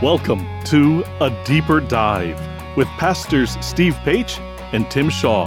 [0.00, 2.38] Welcome to A Deeper Dive
[2.76, 4.38] with Pastors Steve Page
[4.70, 5.46] and Tim Shaw.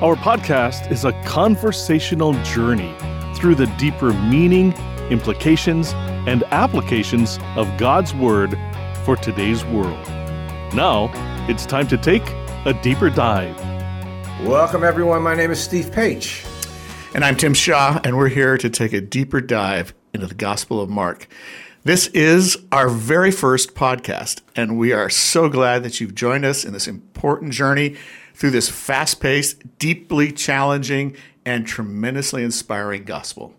[0.00, 2.94] Our podcast is a conversational journey
[3.34, 4.72] through the deeper meaning,
[5.10, 5.92] implications,
[6.26, 8.58] and applications of God's Word
[9.04, 10.08] for today's world.
[10.72, 11.10] Now,
[11.46, 12.26] it's time to take
[12.64, 13.60] a deeper dive.
[14.46, 15.20] Welcome, everyone.
[15.20, 16.46] My name is Steve Page.
[17.14, 20.80] And I'm Tim Shaw, and we're here to take a deeper dive into the Gospel
[20.80, 21.28] of Mark.
[21.86, 26.64] This is our very first podcast, and we are so glad that you've joined us
[26.64, 27.94] in this important journey
[28.34, 33.54] through this fast paced, deeply challenging, and tremendously inspiring gospel.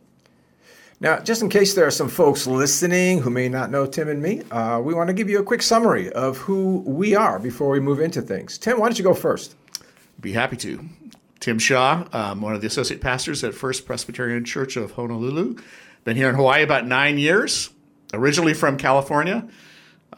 [1.00, 4.22] Now, just in case there are some folks listening who may not know Tim and
[4.22, 7.70] me, uh, we want to give you a quick summary of who we are before
[7.70, 8.58] we move into things.
[8.58, 9.56] Tim, why don't you go first?
[10.20, 10.84] Be happy to.
[11.40, 15.56] Tim Shaw, um, one of the associate pastors at First Presbyterian Church of Honolulu.
[16.04, 17.70] Been here in Hawaii about nine years
[18.14, 19.48] originally from California.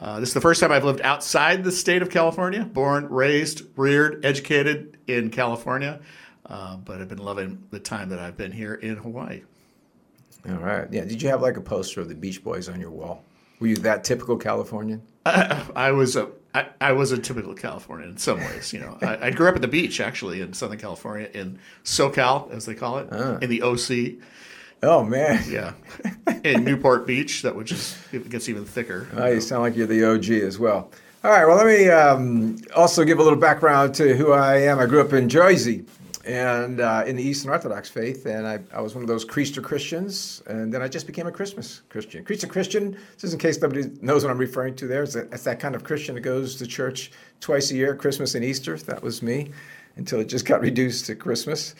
[0.00, 3.62] Uh, this is the first time I've lived outside the state of California, born, raised,
[3.76, 6.00] reared, educated in California,
[6.46, 9.42] uh, but I've been loving the time that I've been here in Hawaii.
[10.48, 10.90] All right.
[10.90, 11.04] Yeah.
[11.04, 13.24] Did you have like a poster of the Beach Boys on your wall?
[13.60, 15.02] Were you that typical Californian?
[15.26, 18.72] I, I was a I, I was a typical Californian in some ways.
[18.72, 22.50] You know, I, I, grew up at the beach actually in Southern California in SoCal
[22.50, 23.38] as they call it ah.
[23.38, 24.20] in the OC.
[24.82, 25.42] Oh man.
[25.48, 25.72] Yeah.
[26.44, 29.08] In Newport Beach, that which is it gets even thicker.
[29.14, 30.90] Oh, you sound like you're the OG as well.
[31.22, 31.46] All right.
[31.46, 34.78] Well, let me um, also give a little background to who I am.
[34.78, 35.84] I grew up in Jersey
[36.24, 39.62] and uh, in the Eastern Orthodox faith, and I, I was one of those Creaster
[39.62, 42.24] Christians, and then I just became a Christmas Christian.
[42.24, 45.60] Creaster Christian, just in case nobody knows what I'm referring to there, it's, it's that
[45.60, 48.76] kind of Christian that goes to church twice a year, Christmas and Easter.
[48.76, 49.50] That was me
[49.96, 51.74] until it just got reduced to Christmas.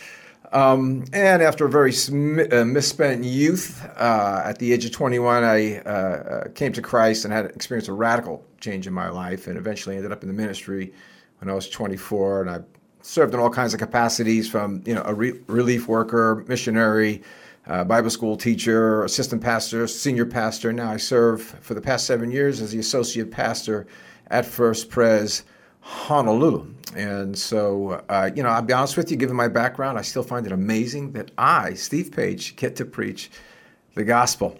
[0.52, 5.44] Um, and after a very sm- uh, misspent youth, uh, at the age of 21,
[5.44, 9.46] I uh, uh, came to Christ and had experienced a radical change in my life,
[9.46, 10.92] and eventually ended up in the ministry
[11.38, 12.42] when I was 24.
[12.42, 12.60] And I
[13.02, 17.22] served in all kinds of capacities, from you know a re- relief worker, missionary,
[17.68, 20.72] uh, Bible school teacher, assistant pastor, senior pastor.
[20.72, 23.86] Now I serve for the past seven years as the associate pastor
[24.28, 25.44] at First Pres
[25.80, 26.66] Honolulu.
[26.96, 30.22] And so, uh, you know, I'll be honest with you, given my background, I still
[30.22, 33.30] find it amazing that I, Steve Page, get to preach
[33.94, 34.58] the gospel.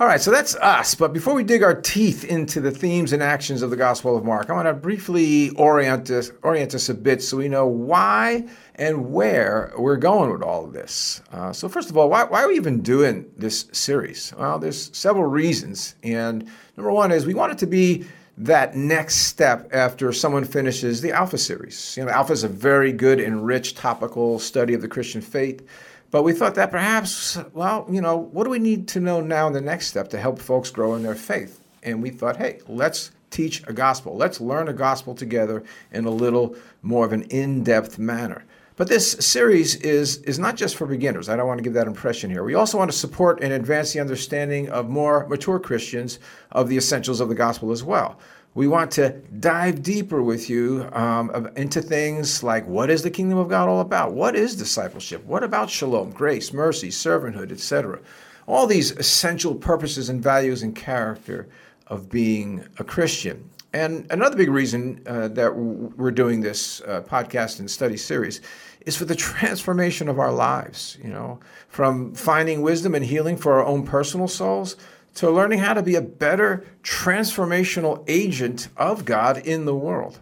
[0.00, 0.96] All right, so that's us.
[0.96, 4.24] But before we dig our teeth into the themes and actions of the Gospel of
[4.24, 8.44] Mark, I want to briefly orient us, orient us a bit so we know why
[8.74, 11.22] and where we're going with all of this.
[11.30, 14.34] Uh, so, first of all, why, why, are we even doing this series?
[14.36, 15.94] Well, there's several reasons.
[16.02, 18.04] And number one is we want it to be
[18.36, 21.96] that next step after someone finishes the Alpha series.
[21.96, 25.66] You know, Alpha is a very good and rich topical study of the Christian faith.
[26.10, 29.46] But we thought that perhaps, well, you know, what do we need to know now
[29.46, 31.60] in the next step to help folks grow in their faith?
[31.82, 34.16] And we thought, hey, let's teach a gospel.
[34.16, 38.44] Let's learn a gospel together in a little more of an in depth manner.
[38.76, 41.28] But this series is, is not just for beginners.
[41.28, 42.42] I don't want to give that impression here.
[42.42, 46.18] We also want to support and advance the understanding of more mature Christians
[46.50, 48.18] of the essentials of the gospel as well.
[48.54, 53.38] We want to dive deeper with you um, into things like what is the kingdom
[53.38, 54.12] of God all about?
[54.12, 55.24] What is discipleship?
[55.24, 58.00] What about shalom, grace, mercy, servanthood, etc.?
[58.46, 61.48] All these essential purposes and values and character
[61.86, 63.50] of being a Christian.
[63.74, 68.40] And another big reason uh, that we're doing this uh, podcast and study series
[68.86, 73.54] is for the transformation of our lives, you know, from finding wisdom and healing for
[73.54, 74.76] our own personal souls
[75.14, 80.20] to learning how to be a better transformational agent of God in the world.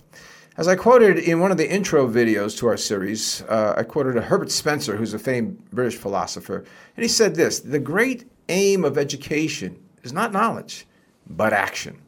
[0.57, 4.17] As I quoted in one of the intro videos to our series, uh, I quoted
[4.17, 6.65] a Herbert Spencer, who's a famed British philosopher,
[6.97, 10.87] and he said this The great aim of education is not knowledge,
[11.29, 12.01] but action.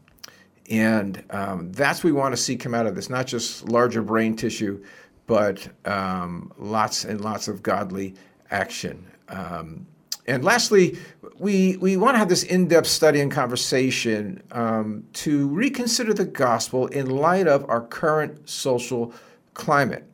[0.70, 4.02] And um, that's what we want to see come out of this, not just larger
[4.02, 4.82] brain tissue,
[5.26, 8.14] but um, lots and lots of godly
[8.50, 9.06] action.
[9.28, 9.86] Um,
[10.26, 10.98] and lastly,
[11.38, 16.24] we, we want to have this in depth study and conversation um, to reconsider the
[16.24, 19.12] gospel in light of our current social
[19.52, 20.04] climate.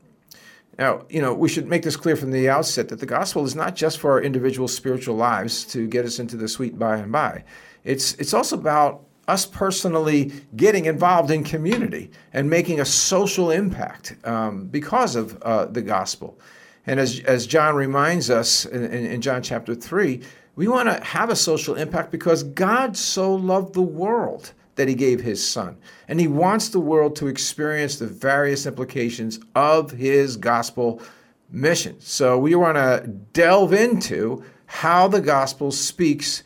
[0.78, 3.54] Now, you know, we should make this clear from the outset that the gospel is
[3.54, 7.12] not just for our individual spiritual lives to get us into the sweet by and
[7.12, 7.44] by.
[7.84, 14.16] It's, it's also about us personally getting involved in community and making a social impact
[14.24, 16.38] um, because of uh, the gospel.
[16.86, 20.20] And as, as John reminds us in, in John chapter 3,
[20.56, 24.94] we want to have a social impact because God so loved the world that he
[24.94, 25.76] gave his son.
[26.08, 31.00] And he wants the world to experience the various implications of his gospel
[31.50, 32.00] mission.
[32.00, 36.42] So we want to delve into how the gospel speaks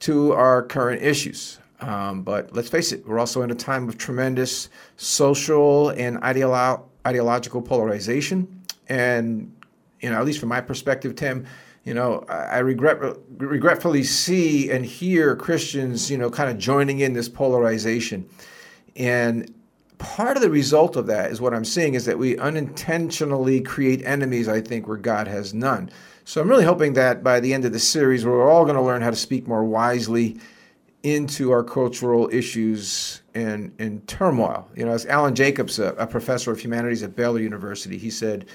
[0.00, 1.58] to our current issues.
[1.82, 6.82] Um, but let's face it, we're also in a time of tremendous social and ideolo-
[7.06, 8.62] ideological polarization.
[8.88, 9.54] And,
[10.00, 11.44] you know, at least from my perspective, Tim,
[11.84, 12.98] you know, I, regret,
[13.36, 18.28] regretfully see and hear Christians, you know, kind of joining in this polarization.
[18.94, 19.52] And
[19.98, 24.04] part of the result of that is what I'm seeing is that we unintentionally create
[24.04, 25.90] enemies, I think, where God has none.
[26.24, 28.82] So I'm really hoping that by the end of the series, we're all going to
[28.82, 30.38] learn how to speak more wisely
[31.02, 34.68] into our cultural issues and, and turmoil.
[34.76, 38.46] You know, as Alan Jacobs, a, a professor of humanities at Baylor University, he said,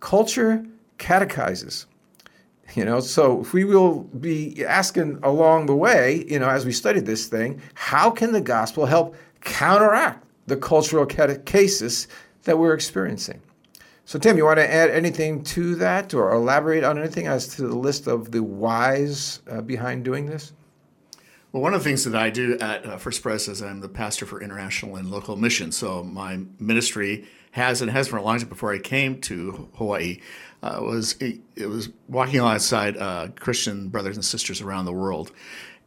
[0.00, 0.64] culture
[0.98, 1.86] catechizes.
[2.74, 7.00] You know, so we will be asking along the way, you know, as we study
[7.00, 12.06] this thing, how can the gospel help counteract the cultural catechesis
[12.44, 13.40] that we're experiencing?
[14.06, 17.62] So, Tim, you want to add anything to that or elaborate on anything as to
[17.62, 20.52] the list of the whys uh, behind doing this?
[21.54, 23.88] Well, one of the things that I do at uh, First Pres is I'm the
[23.88, 25.76] pastor for international and local missions.
[25.76, 30.18] So my ministry has and has for a long time before I came to Hawaii
[30.64, 35.30] uh, was it, it, was walking alongside uh, Christian brothers and sisters around the world.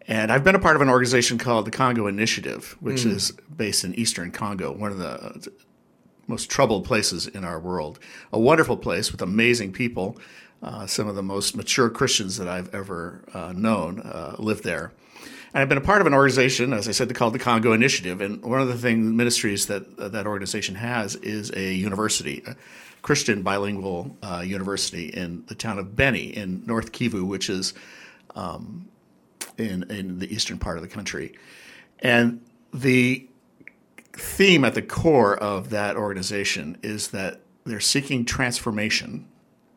[0.08, 3.12] And I've been a part of an organization called the Congo Initiative, which mm.
[3.12, 5.52] is based in Eastern Congo, one of the
[6.28, 8.00] most troubled places in our world.
[8.32, 10.18] A wonderful place with amazing people.
[10.64, 14.94] Uh, some of the most mature Christians that I've ever uh, known uh, live there.
[15.54, 18.22] And I've been a part of an organization, as I said, called the Congo Initiative.
[18.22, 22.56] And one of the things, ministries that uh, that organization has is a university, a
[23.02, 27.74] Christian bilingual uh, university in the town of Beni in North Kivu, which is
[28.36, 28.88] um,
[29.58, 31.34] in in the eastern part of the country.
[32.00, 32.42] And
[32.74, 33.28] the
[34.14, 39.28] theme at the core of that organization is that they're seeking transformation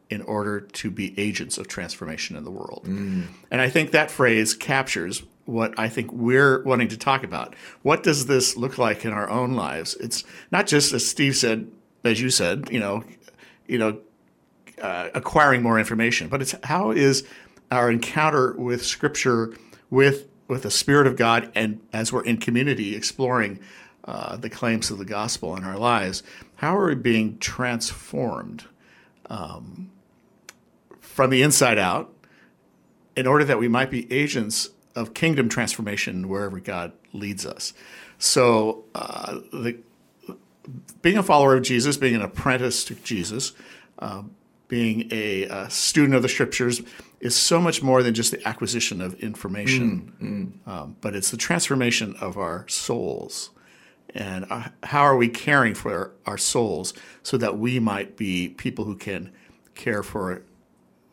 [0.09, 2.85] in order to be agents of transformation in the world.
[2.85, 3.27] Mm.
[3.51, 7.55] And I think that phrase captures what I think we're wanting to talk about.
[7.83, 9.95] What does this look like in our own lives?
[9.97, 11.71] It's not just as Steve said,
[12.05, 13.05] as you said, you know,
[13.67, 13.99] you know,
[14.81, 17.27] uh, acquiring more information, but it's how is
[17.71, 19.55] our encounter with Scripture,
[19.91, 23.61] with with the Spirit of God, and as we're in community exploring
[24.05, 26.25] uh, the claims of the gospel in our lives,
[26.57, 28.65] how are we being transformed
[29.27, 29.91] um,
[30.99, 32.13] from the inside out,
[33.15, 37.73] in order that we might be agents of kingdom transformation wherever God leads us.
[38.19, 39.79] So, uh, the,
[41.03, 43.53] being a follower of Jesus, being an apprentice to Jesus,
[43.99, 44.23] uh,
[44.69, 46.81] being a, a, student of the scriptures
[47.21, 50.71] is so much more than just the acquisition of information, mm, mm.
[50.71, 53.51] Um, but it's the transformation of our souls.
[54.15, 58.85] And uh, how are we caring for our souls so that we might be people
[58.85, 59.33] who can
[59.75, 60.43] care for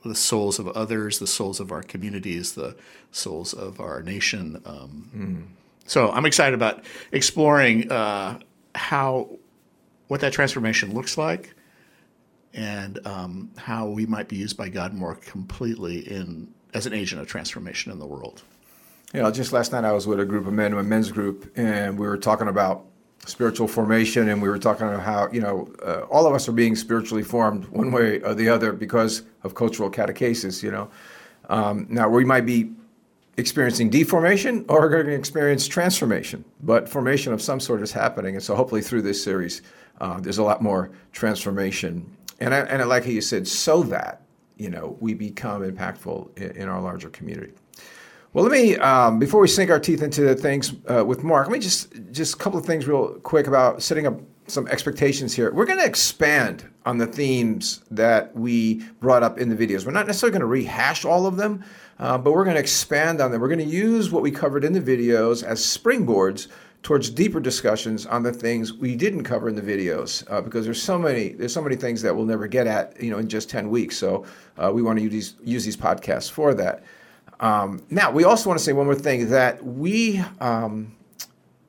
[0.07, 2.75] the souls of others, the souls of our communities, the
[3.11, 4.61] souls of our nation.
[4.65, 5.43] Um, mm.
[5.85, 8.39] So I'm excited about exploring uh,
[8.75, 9.29] how
[10.07, 11.53] what that transformation looks like,
[12.53, 17.21] and um, how we might be used by God more completely in as an agent
[17.21, 18.43] of transformation in the world.
[19.13, 21.11] You know, just last night I was with a group of men, in a men's
[21.11, 22.85] group, and we were talking about
[23.25, 26.53] spiritual formation, and we were talking about how you know uh, all of us are
[26.53, 30.63] being spiritually formed one way or the other because of cultural catechesis.
[30.63, 30.89] You know,
[31.49, 32.71] um, now we might be
[33.37, 38.35] experiencing deformation or we're going to experience transformation, but formation of some sort is happening,
[38.35, 39.61] and so hopefully through this series,
[40.01, 42.09] uh, there's a lot more transformation.
[42.39, 44.21] And I, and I like how you said, so that
[44.57, 47.53] you know we become impactful in, in our larger community.
[48.33, 51.47] Well, let me um, before we sink our teeth into the things uh, with Mark.
[51.47, 55.33] Let me just just a couple of things real quick about setting up some expectations
[55.33, 55.51] here.
[55.51, 59.85] We're going to expand on the themes that we brought up in the videos.
[59.85, 61.63] We're not necessarily going to rehash all of them,
[61.99, 63.41] uh, but we're going to expand on them.
[63.41, 66.47] We're going to use what we covered in the videos as springboards
[66.83, 70.81] towards deeper discussions on the things we didn't cover in the videos uh, because there's
[70.81, 73.49] so many there's so many things that we'll never get at you know in just
[73.49, 74.23] 10 weeks so
[74.57, 76.83] uh, we want to use these use these podcasts for that
[77.39, 80.95] um, now, we also want to say one more thing that we, um,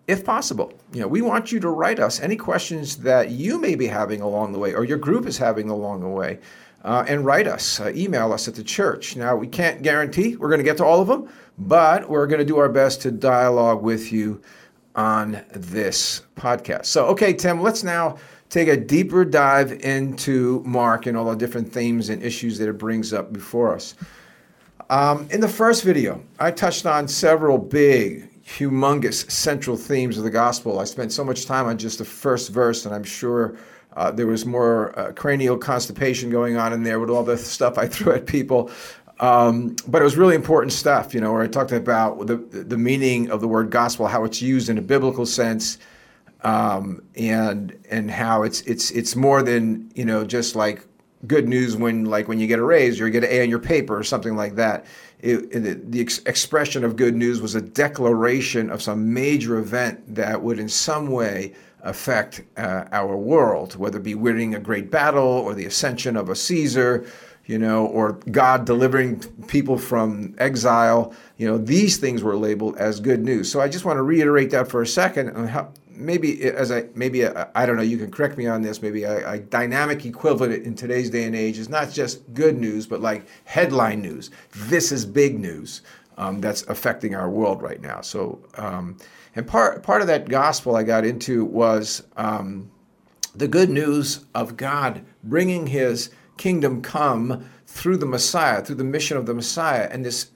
[0.07, 3.75] if possible, you know, we want you to write us any questions that you may
[3.75, 6.39] be having along the way or your group is having along the way.
[6.85, 9.17] Uh, and write us, uh, email us at the church.
[9.17, 12.39] Now, we can't guarantee we're going to get to all of them, but we're going
[12.39, 14.41] to do our best to dialogue with you
[14.95, 16.87] on this podcast.
[16.87, 18.17] So, okay, Tim, let's now
[18.49, 22.79] take a deeper dive into Mark and all the different themes and issues that it
[22.79, 23.97] brings up before us.
[24.91, 30.31] Um, in the first video, I touched on several big, humongous central themes of the
[30.31, 30.79] gospel.
[30.79, 33.57] I spent so much time on just the first verse, and I'm sure
[33.97, 37.77] uh, there was more uh, cranial constipation going on in there with all the stuff
[37.77, 38.71] I threw at people.
[39.21, 42.79] Um, but it was really important stuff, you know, where I talked about the, the
[42.79, 45.79] meaning of the word gospel, how it's used in a biblical sense,
[46.45, 50.87] um, and and how it's it's it's more than you know just like
[51.27, 53.51] good news when like when you get a raise or you get an A on
[53.51, 54.87] your paper or something like that.
[55.21, 60.15] It, it, the ex- expression of good news was a declaration of some major event
[60.15, 64.91] that would in some way affect uh, our world, whether it be winning a great
[64.91, 67.05] battle or the ascension of a Caesar,
[67.47, 71.13] you know, or God delivering people from exile.
[71.37, 73.51] You know, these things were labeled as good news.
[73.51, 76.87] So I just want to reiterate that for a second and how, maybe as I
[76.95, 80.65] maybe I don't know you can correct me on this maybe a, a, dynamic equivalent
[80.65, 84.31] in today's day and age is not just good news but like headline news.
[84.53, 85.83] This is big news
[86.17, 88.01] um, that's affecting our world right now.
[88.01, 88.97] So um,
[89.35, 92.71] and part part of that gospel I got into was um,
[93.35, 99.17] the good news of God bringing His kingdom come through the Messiah through the mission
[99.17, 99.89] of the Messiah.
[99.91, 100.31] And this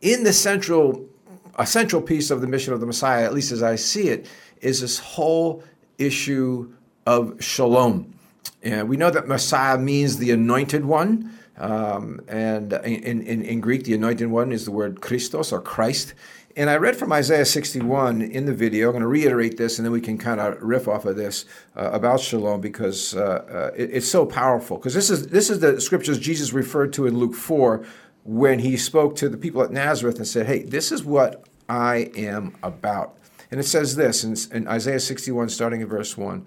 [0.00, 1.08] in the central
[1.56, 4.26] a central piece of the mission of the Messiah at least as I see it
[4.64, 5.62] is this whole
[5.98, 6.72] issue
[7.06, 8.14] of shalom.
[8.62, 11.38] And we know that Messiah means the anointed one.
[11.58, 16.14] Um, and in, in, in, Greek, the anointed one is the word Christos or Christ.
[16.56, 18.88] And I read from Isaiah 61 in the video.
[18.88, 21.44] I'm going to reiterate this and then we can kind of riff off of this
[21.76, 24.78] uh, about shalom because uh, uh, it, it's so powerful.
[24.78, 27.84] Because this is, this is the scriptures Jesus referred to in Luke 4
[28.24, 32.10] when he spoke to the people at Nazareth and said, Hey, this is what I
[32.16, 33.18] am about.
[33.50, 36.44] And it says this in, in Isaiah 61, starting in verse 1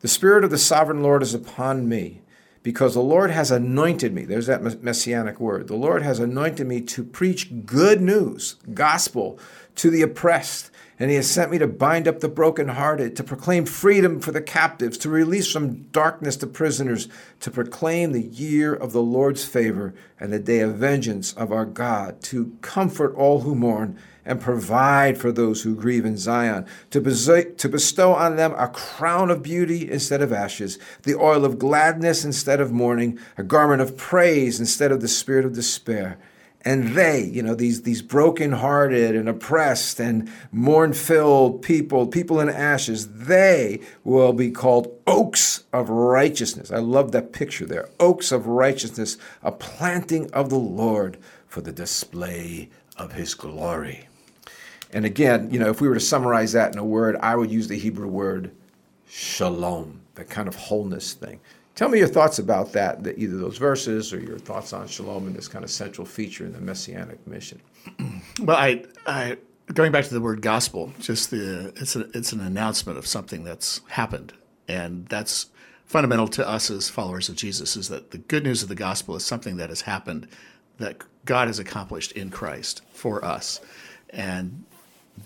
[0.00, 2.22] The Spirit of the sovereign Lord is upon me,
[2.62, 4.24] because the Lord has anointed me.
[4.24, 5.68] There's that messianic word.
[5.68, 9.38] The Lord has anointed me to preach good news, gospel,
[9.76, 10.70] to the oppressed.
[10.98, 14.42] And he has sent me to bind up the brokenhearted, to proclaim freedom for the
[14.42, 19.94] captives, to release from darkness the prisoners, to proclaim the year of the Lord's favor
[20.18, 23.96] and the day of vengeance of our God, to comfort all who mourn
[24.28, 27.00] and provide for those who grieve in Zion, to,
[27.56, 32.24] to bestow on them a crown of beauty instead of ashes, the oil of gladness
[32.24, 36.18] instead of mourning, a garment of praise instead of the spirit of despair.
[36.64, 43.08] And they, you know, these, these broken-hearted and oppressed and mourn-filled people, people in ashes,
[43.08, 46.70] they will be called oaks of righteousness.
[46.70, 47.88] I love that picture there.
[47.98, 51.16] Oaks of righteousness, a planting of the Lord
[51.46, 54.07] for the display of his glory.
[54.92, 57.50] And again, you know, if we were to summarize that in a word, I would
[57.50, 58.52] use the Hebrew word
[59.08, 61.40] shalom, that kind of wholeness thing.
[61.74, 65.28] Tell me your thoughts about that, the, either those verses or your thoughts on shalom
[65.28, 67.60] and this kind of central feature in the messianic mission.
[68.40, 69.36] Well, I, I
[69.74, 73.44] going back to the word gospel, just the it's a, it's an announcement of something
[73.44, 74.32] that's happened,
[74.68, 75.46] and that's
[75.84, 77.76] fundamental to us as followers of Jesus.
[77.76, 80.28] Is that the good news of the gospel is something that has happened,
[80.78, 83.60] that God has accomplished in Christ for us,
[84.10, 84.64] and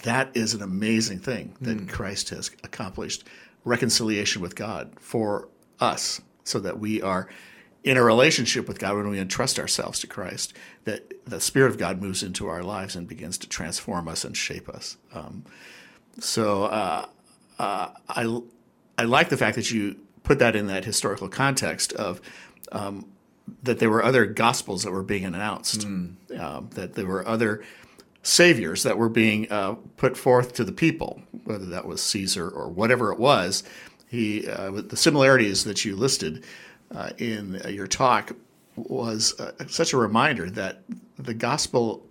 [0.02, 1.88] that is an amazing thing that mm.
[1.88, 3.24] Christ has accomplished
[3.64, 5.48] reconciliation with God for
[5.80, 7.28] us so that we are
[7.84, 11.78] in a relationship with God when we entrust ourselves to Christ, that the Spirit of
[11.78, 14.96] God moves into our lives and begins to transform us and shape us.
[15.12, 15.44] Um,
[16.20, 17.06] so uh,
[17.58, 18.40] uh, I,
[18.98, 22.20] I like the fact that you put that in that historical context of
[22.70, 23.06] um,
[23.64, 26.14] that there were other gospels that were being announced, mm.
[26.38, 27.64] um, that there were other
[28.22, 32.68] saviors that were being uh, put forth to the people, whether that was Caesar or
[32.68, 33.64] whatever it was.
[34.08, 36.44] He, uh, the similarities that you listed
[36.94, 38.32] uh, in your talk
[38.76, 40.82] was uh, such a reminder that
[41.18, 42.06] the gospel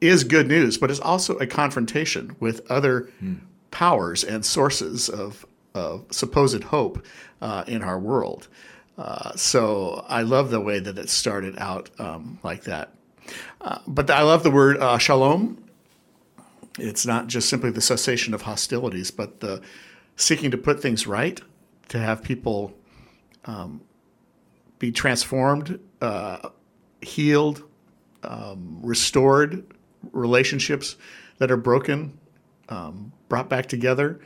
[0.00, 3.34] is good news, but is also a confrontation with other hmm.
[3.70, 7.04] powers and sources of, of supposed hope
[7.40, 8.48] uh, in our world.
[8.96, 12.92] Uh, so I love the way that it started out um, like that.
[13.60, 15.64] Uh, but I love the word uh, shalom.
[16.78, 19.62] It's not just simply the cessation of hostilities, but the
[20.16, 21.40] seeking to put things right,
[21.88, 22.74] to have people
[23.44, 23.80] um,
[24.78, 26.48] be transformed, uh,
[27.00, 27.62] healed,
[28.22, 29.64] um, restored,
[30.12, 30.96] relationships
[31.38, 32.18] that are broken,
[32.68, 34.20] um, brought back together.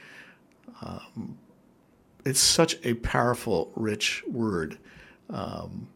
[0.83, 1.38] Um,
[2.25, 4.78] it's such a powerful, rich word
[5.31, 5.88] um,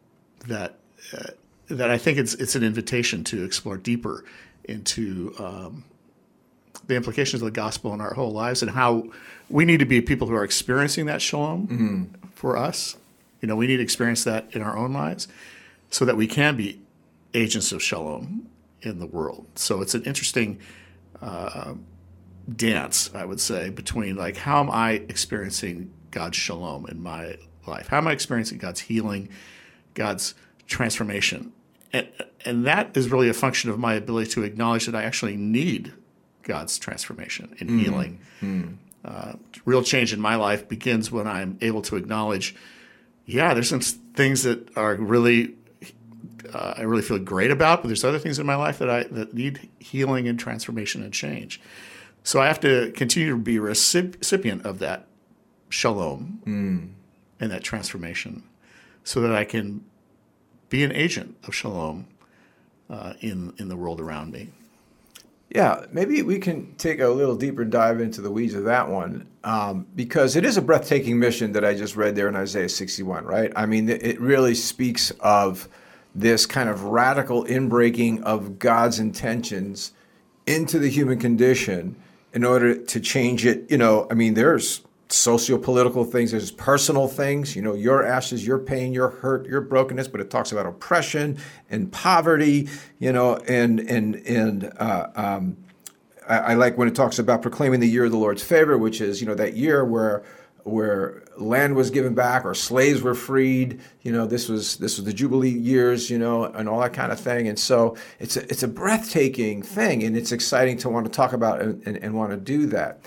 [0.47, 0.79] that
[1.17, 1.31] uh,
[1.69, 4.25] that I think it's it's an invitation to explore deeper
[4.65, 5.85] into um,
[6.87, 9.05] the implications of the gospel in our whole lives and how
[9.49, 12.29] we need to be people who are experiencing that shalom mm-hmm.
[12.35, 12.97] for us.
[13.41, 15.29] You know, we need to experience that in our own lives
[15.91, 16.81] so that we can be
[17.35, 18.49] agents of shalom
[18.83, 19.47] in the world.
[19.57, 20.61] So it's an interesting
[21.21, 21.75] uh,
[22.57, 27.89] dance, I would say, between like how am I experiencing God's shalom in my life?
[27.89, 29.29] How am I experiencing God's healing,
[29.95, 30.35] God's
[30.73, 31.53] transformation
[31.93, 32.09] and,
[32.45, 35.93] and that is really a function of my ability to acknowledge that I actually need
[36.43, 38.19] God's transformation and healing.
[39.05, 39.33] Uh,
[39.65, 42.55] real change in my life begins when I'm able to acknowledge,
[43.27, 45.55] yeah, there's some things that are really
[46.53, 49.05] uh, I really feel great about, but there's other things in my life that I
[49.05, 51.61] that need healing and transformation and change.
[52.25, 55.07] So I have to continue to be a recipient of that
[55.69, 56.41] shalom
[57.41, 58.43] and that transformation,
[59.05, 59.85] so that I can
[60.73, 62.07] be an agent of shalom
[62.89, 64.49] uh, in in the world around me.
[65.51, 69.29] Yeah, maybe we can take a little deeper dive into the weeds of that one
[69.45, 73.27] um, because it is a breathtaking mission that I just read there in Isaiah 61,
[73.27, 73.53] right?
[73.55, 75.69] I mean, it really speaks of
[76.15, 79.93] this kind of radical inbreaking of God's intentions
[80.47, 81.97] into the human condition
[82.33, 83.71] in order to change it.
[83.71, 84.81] You know, I mean, there's
[85.13, 90.09] socio-political things, there's personal things, you know, your ashes, your pain, your hurt, your brokenness,
[90.09, 91.39] but it talks about oppression
[91.71, 95.57] and poverty, you know, and and and uh, um,
[96.29, 99.21] I, like when it talks about proclaiming the year of the Lord's favor, which is
[99.21, 100.25] you know that year where
[100.65, 103.81] where land was given back or slaves were freed.
[104.03, 107.13] You know, this was this was the Jubilee years, you know, and all that kind
[107.13, 107.49] of thing.
[107.49, 111.33] And so it's a, it's a breathtaking thing, and it's exciting to want to talk
[111.33, 113.01] about and, and, and want to do that.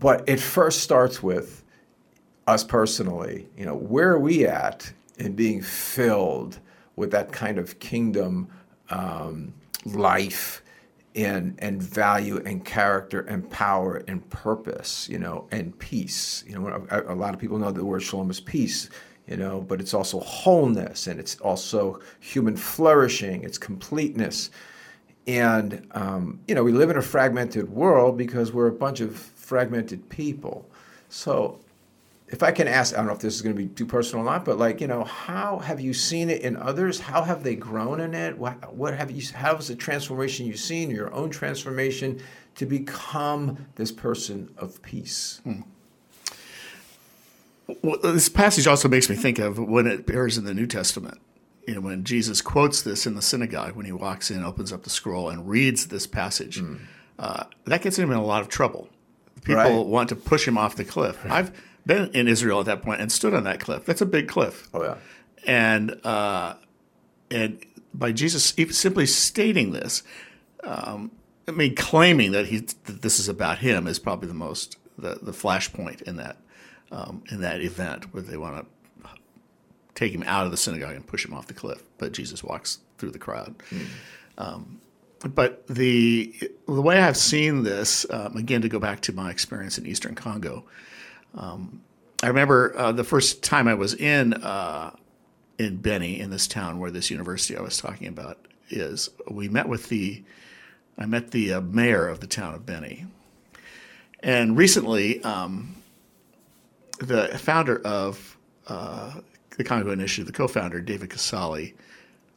[0.00, 1.62] But it first starts with
[2.46, 3.46] us personally.
[3.56, 6.58] You know, where are we at in being filled
[6.96, 8.48] with that kind of kingdom
[8.88, 9.54] um,
[9.84, 10.62] life?
[11.14, 16.44] and and value and character and power and purpose, you know, and peace.
[16.46, 18.88] You know, a, lot of people know the word shalom is peace,
[19.26, 24.50] you know, but it's also wholeness and it's also human flourishing, it's completeness.
[25.26, 29.16] And um, you know, we live in a fragmented world because we're a bunch of
[29.50, 30.64] fragmented people.
[31.08, 31.58] So
[32.28, 34.24] if I can ask, I don't know if this is going to be too personal
[34.24, 37.00] or not, but like, you know, how have you seen it in others?
[37.00, 38.38] How have they grown in it?
[38.38, 42.20] What, what have you, how has the transformation you've seen, your own transformation
[42.54, 45.40] to become this person of peace?
[45.42, 45.62] Hmm.
[47.82, 51.18] Well, this passage also makes me think of when it appears in the New Testament.
[51.66, 54.84] You know, when Jesus quotes this in the synagogue, when he walks in, opens up
[54.84, 56.78] the scroll, and reads this passage, mm.
[57.18, 58.88] uh, that gets him in a lot of trouble.
[59.42, 59.86] People right.
[59.86, 61.18] want to push him off the cliff.
[61.28, 61.52] I've
[61.86, 63.84] been in Israel at that point and stood on that cliff.
[63.86, 64.68] That's a big cliff.
[64.74, 64.96] Oh yeah.
[65.46, 66.54] And uh,
[67.30, 70.02] and by Jesus simply stating this,
[70.62, 71.10] um,
[71.48, 75.18] I mean claiming that he that this is about him is probably the most the
[75.22, 76.36] the flashpoint in that
[76.92, 78.66] um, in that event where they want to
[79.94, 81.82] take him out of the synagogue and push him off the cliff.
[81.98, 83.54] But Jesus walks through the crowd.
[83.70, 83.86] Mm.
[84.38, 84.80] Um,
[85.28, 86.34] but the
[86.66, 90.14] the way I've seen this, um, again, to go back to my experience in Eastern
[90.14, 90.64] Congo,
[91.34, 91.82] um,
[92.22, 94.94] I remember uh, the first time I was in uh,
[95.58, 98.38] in Beni, in this town where this university I was talking about
[98.70, 99.10] is.
[99.30, 100.24] We met with the,
[100.96, 103.06] I met the uh, mayor of the town of Beni,
[104.20, 105.76] and recently, um,
[106.98, 109.20] the founder of uh,
[109.56, 111.74] the Congo Initiative, the co-founder David Kasali,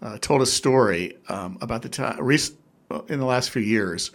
[0.02, 2.18] uh, told a story um, about the time
[3.08, 4.12] in the last few years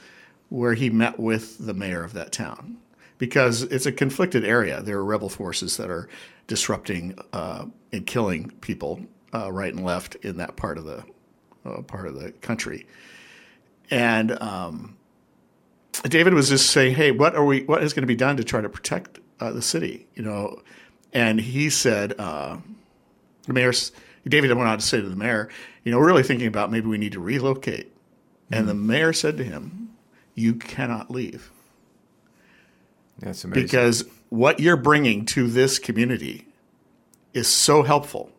[0.49, 2.79] where he met with the mayor of that town
[3.19, 4.81] because it's a conflicted area.
[4.81, 6.09] There are rebel forces that are
[6.47, 9.01] disrupting uh, and killing people
[9.35, 11.05] uh, right and left in that part of the
[11.64, 12.87] uh, part of the country.
[13.91, 14.97] And um,
[16.05, 17.64] David was just saying, "Hey, what are we?
[17.64, 20.62] What is going to be done to try to protect uh, the city?" You know,
[21.12, 22.59] and he said, uh,
[23.47, 23.93] "The mayor's."
[24.27, 25.49] David went on to say to the mayor,
[25.85, 27.93] "You know, we're really thinking about maybe we need to relocate."
[28.50, 29.90] And the mayor said to him,
[30.34, 31.50] "You cannot leave."
[33.18, 33.62] That's amazing.
[33.62, 36.46] Because what you're bringing to this community
[37.34, 38.30] is so helpful.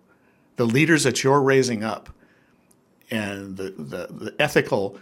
[0.55, 2.09] The leaders that you're raising up
[3.11, 4.97] and the, the, the ethical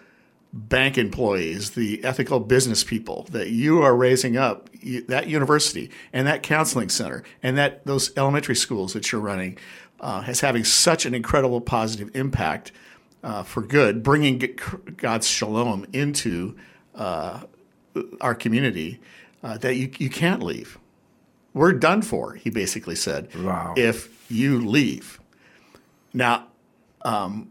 [0.53, 6.25] bank employees, the ethical business people that you are raising up, you, that university and
[6.27, 9.57] that counseling center and that those elementary schools that you're running
[9.99, 12.71] uh, is having such an incredible positive impact
[13.23, 14.58] uh, for good, bringing
[14.97, 16.56] God's shalom into
[16.95, 17.41] uh,
[18.21, 18.99] our community
[19.43, 20.77] uh, that you, you can't leave.
[21.53, 23.73] We're done for, he basically said, wow.
[23.75, 25.19] if you leave.
[26.13, 26.47] Now,
[27.01, 27.49] um,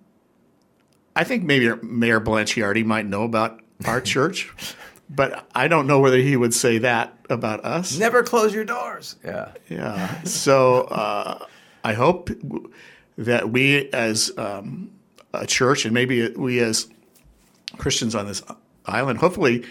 [1.14, 4.52] I think maybe Mayor Blangiardi might know about our church,
[5.08, 7.98] but I don't know whether he would say that about us.
[7.98, 9.16] Never close your doors.
[9.24, 9.52] Yeah.
[9.68, 10.22] Yeah.
[10.22, 11.44] So uh,
[11.82, 12.30] I hope
[13.18, 14.90] that we as um,
[15.32, 16.88] a church and maybe we as
[17.78, 18.42] Christians on this
[18.86, 19.64] island, hopefully,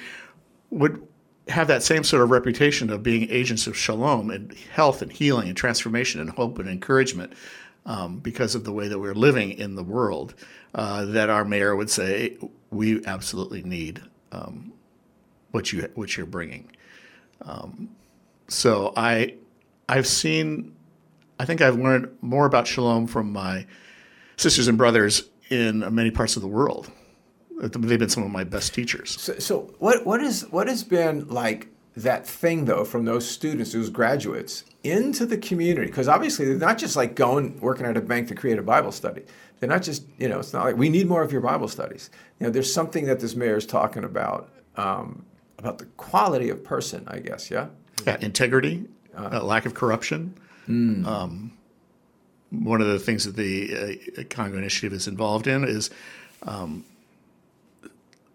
[0.69, 1.05] would
[1.47, 5.47] have that same sort of reputation of being agents of shalom and health and healing
[5.47, 7.33] and transformation and hope and encouragement
[7.85, 10.33] um, because of the way that we're living in the world,
[10.73, 12.37] uh, that our mayor would say
[12.71, 14.73] we absolutely need um,
[15.51, 16.71] what you what you're bringing.
[17.43, 17.89] Um,
[18.47, 19.35] so I
[19.87, 20.75] I've seen
[21.39, 23.67] I think I've learned more about shalom from my
[24.37, 26.89] sisters and brothers in many parts of the world.
[27.59, 29.19] They've been some of my best teachers.
[29.19, 33.71] So, so what what is what has been like that thing though from those students,
[33.71, 35.87] those graduates, into the community?
[35.87, 38.91] Because obviously they're not just like going working at a bank to create a Bible
[38.91, 39.23] study.
[39.59, 42.09] They're not just you know it's not like we need more of your Bible studies.
[42.39, 45.25] You know, there's something that this mayor is talking about um,
[45.57, 47.49] about the quality of person, I guess.
[47.49, 47.67] Yeah.
[48.05, 48.83] Yeah, integrity,
[49.17, 50.37] uh, lack of corruption.
[50.67, 51.05] Mm.
[51.05, 51.57] Um,
[52.51, 55.89] one of the things that the uh, Congo Initiative is involved in is
[56.43, 56.85] um,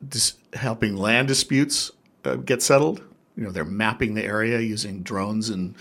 [0.07, 1.91] dis- helping land disputes
[2.25, 3.03] uh, get settled.
[3.37, 5.75] You know, they're mapping the area using drones and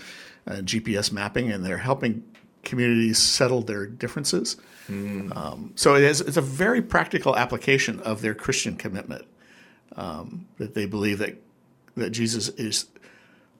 [0.46, 2.24] uh, GPS mapping, and they're helping
[2.62, 4.56] communities settle their differences.
[4.88, 5.36] Mm.
[5.36, 9.24] Um, so it is, it's a very practical application of their Christian commitment
[9.96, 11.36] um, that they believe that
[11.96, 12.86] that Jesus is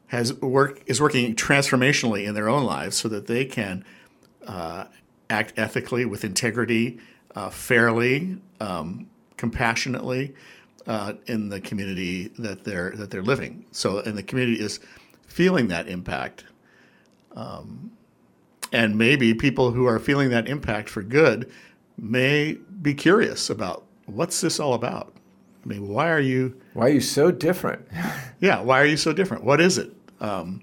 [0.08, 3.84] has work is working transformationally in their own lives, so that they can
[4.46, 4.84] uh,
[5.28, 6.98] act ethically with integrity,
[7.34, 10.34] uh, fairly, um, compassionately
[10.86, 13.64] uh, in the community that they're that they're living.
[13.72, 14.80] So, and the community is
[15.26, 16.44] feeling that impact.
[17.34, 17.92] Um,
[18.72, 21.50] and maybe people who are feeling that impact for good
[21.98, 25.12] may be curious about what's this all about.
[25.64, 26.60] I mean, why are you?
[26.72, 27.86] Why are you so different?
[28.40, 29.44] yeah, why are you so different?
[29.44, 29.92] What is it?
[30.20, 30.62] Um,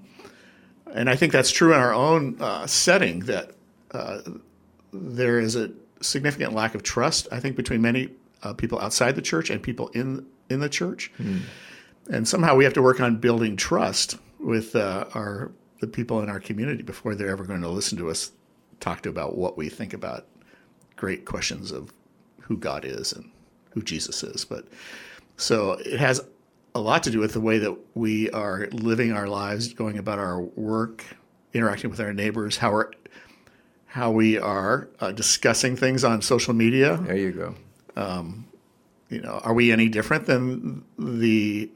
[0.93, 3.19] and I think that's true in our own uh, setting.
[3.21, 3.51] That
[3.97, 4.21] uh,
[4.93, 7.27] there is a significant lack of trust.
[7.31, 8.09] I think between many
[8.43, 11.41] uh, people outside the church and people in in the church, mm.
[12.09, 16.29] and somehow we have to work on building trust with uh, our the people in
[16.29, 18.31] our community before they're ever going to listen to us
[18.79, 20.27] talk to about what we think about
[20.95, 21.91] great questions of
[22.41, 23.29] who God is and
[23.71, 24.45] who Jesus is.
[24.45, 24.67] But
[25.35, 26.21] so it has
[26.73, 30.19] a lot to do with the way that we are living our lives, going about
[30.19, 31.03] our work,
[31.53, 32.91] interacting with our neighbors, how we're
[33.87, 36.97] how we are uh, discussing things on social media.
[36.97, 37.55] There you go.
[37.95, 38.47] Um,
[39.09, 41.71] you know, are we any different than the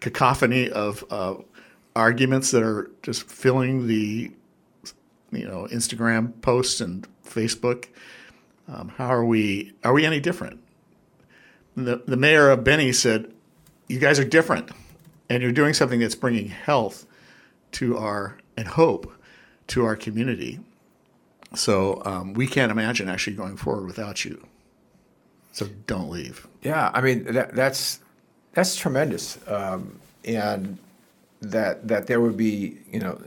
[0.00, 1.34] cacophony of uh,
[1.94, 4.30] arguments that are just filling the
[5.32, 7.86] you know Instagram posts and Facebook?
[8.68, 9.72] Um, how are we?
[9.84, 10.60] Are we any different?
[11.76, 13.32] The the mayor of Beni said,
[13.88, 14.70] "You guys are different,
[15.28, 17.06] and you're doing something that's bringing health
[17.72, 19.12] to our and hope
[19.68, 20.60] to our community."
[21.56, 24.46] So um, we can't imagine actually going forward without you.
[25.52, 26.46] So don't leave.
[26.62, 28.00] Yeah, I mean that, that's
[28.52, 30.78] that's tremendous, um, and
[31.40, 33.18] that that there would be you know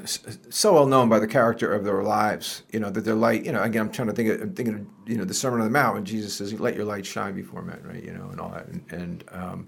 [0.50, 2.62] so well known by the character of their lives.
[2.72, 3.46] You know that their light.
[3.46, 4.30] You know again, I'm trying to think.
[4.30, 6.76] Of, I'm thinking of you know the Sermon on the Mount when Jesus says, "Let
[6.76, 8.04] your light shine before men," right?
[8.04, 9.68] You know, and all that, and, and um,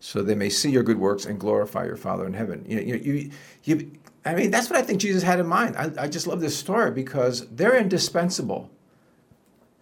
[0.00, 2.64] so they may see your good works and glorify your Father in heaven.
[2.68, 3.30] You, you, you,
[3.64, 3.90] you
[4.26, 5.76] I mean, that's what I think Jesus had in mind.
[5.76, 8.68] I, I just love this story because they're indispensable.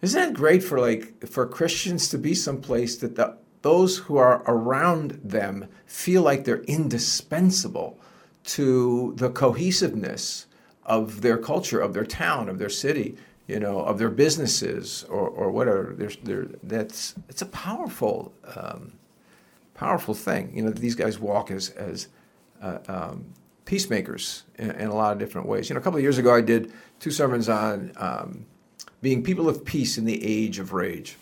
[0.01, 4.43] Isn't it great for like for Christians to be someplace that the, those who are
[4.45, 7.99] around them feel like they're indispensable
[8.43, 10.45] to the cohesiveness
[10.85, 15.27] of their culture, of their town, of their city, you know, of their businesses or,
[15.27, 15.95] or whatever.
[15.97, 18.93] They're, they're, that's it's a powerful, um,
[19.73, 20.55] powerful thing.
[20.55, 22.09] You know, these guys walk as as
[22.61, 23.33] uh, um,
[23.65, 25.69] peacemakers in, in, a lot of different ways.
[25.69, 28.45] You know, a couple of years ago, I did two sermons on um,
[29.01, 31.17] being people of peace in the age of rage.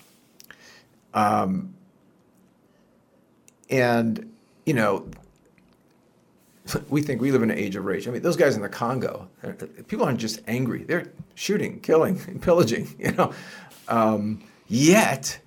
[1.13, 1.73] Um,
[3.69, 4.31] and,
[4.65, 5.09] you know,
[6.89, 8.07] we think we live in an age of rage.
[8.07, 9.51] I mean, those guys in the Congo, uh,
[9.87, 12.95] people aren't just angry; they're shooting, killing, pillaging.
[12.97, 13.33] You know,
[13.87, 15.39] um, yet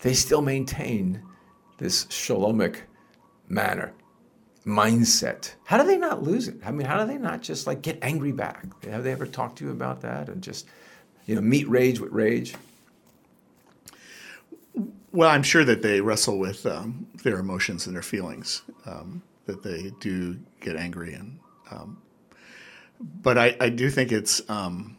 [0.00, 1.22] they still maintain
[1.78, 2.80] this shalomic
[3.48, 3.92] manner
[4.66, 5.52] mindset.
[5.64, 6.56] How do they not lose it?
[6.64, 8.66] I mean, how do they not just like get angry back?
[8.84, 10.66] Have they ever talked to you about that and just,
[11.26, 12.54] you know, meet rage with rage?
[15.12, 18.62] Well, I'm sure that they wrestle with um, their emotions and their feelings.
[18.84, 21.38] Um, that they do get angry and,
[21.70, 22.02] um,
[23.00, 24.96] but I, I do think it's um,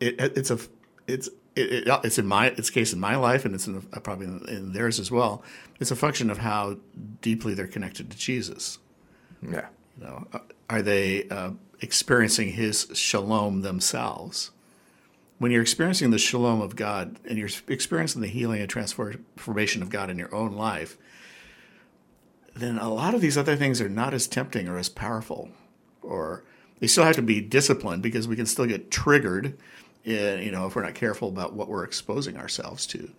[0.00, 0.58] it, it's a
[1.06, 4.26] it's it, it, it's in my it's case in my life, and it's in, probably
[4.26, 5.42] in, in, theirs as well.
[5.80, 6.78] It's a function of how
[7.20, 8.78] deeply they're connected to Jesus.
[9.42, 9.66] Yeah,
[9.98, 10.38] you know, uh,
[10.70, 14.50] are they uh, experiencing His shalom themselves?
[15.38, 19.90] When you're experiencing the shalom of God, and you're experiencing the healing and transformation of
[19.90, 20.96] God in your own life,
[22.54, 25.50] then a lot of these other things are not as tempting or as powerful,
[26.00, 26.44] or
[26.78, 29.58] they still have to be disciplined because we can still get triggered,
[30.04, 33.10] you know, if we're not careful about what we're exposing ourselves to.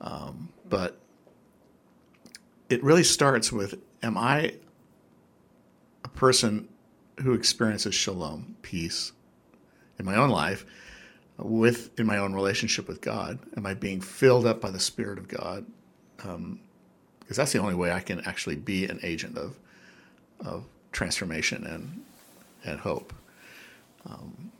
[0.00, 0.98] Um, but
[2.68, 4.54] it really starts with: Am I
[6.04, 6.68] a person
[7.20, 9.12] who experiences shalom, peace,
[9.98, 10.64] in my own life,
[11.38, 13.38] with in my own relationship with God?
[13.56, 15.66] Am I being filled up by the Spirit of God?
[16.22, 16.60] Um,
[17.20, 19.58] because that's the only way I can actually be an agent of
[20.44, 22.04] of transformation and
[22.64, 23.12] and hope.
[24.06, 24.52] Um,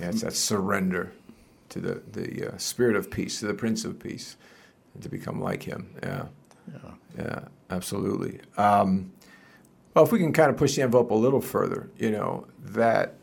[0.00, 1.12] yeah, it's that surrender
[1.70, 4.36] to the the uh, Spirit of peace, to the Prince of Peace,
[4.94, 5.94] and to become like Him.
[6.02, 6.26] Yeah,
[6.72, 8.40] yeah, yeah absolutely.
[8.56, 9.12] Um,
[9.94, 13.14] well, if we can kind of push the envelope a little further, you know that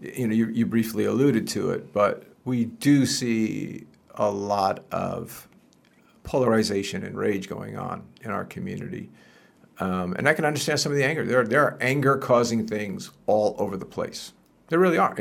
[0.00, 5.48] you know you, you briefly alluded to it, but we do see a lot of
[6.22, 9.10] polarization and rage going on in our community.
[9.80, 11.24] Um, and I can understand some of the anger.
[11.24, 14.32] There, there are anger causing things all over the place.
[14.72, 15.14] There really are.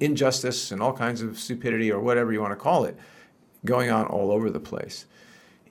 [0.00, 2.96] injustice and all kinds of stupidity or whatever you want to call it
[3.66, 5.04] going on all over the place.